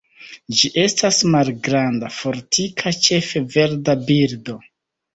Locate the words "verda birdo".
3.59-4.61